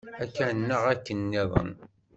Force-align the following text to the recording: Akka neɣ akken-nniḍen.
Akka 0.23 0.47
neɣ 0.53 0.83
akken-nniḍen. 0.93 1.71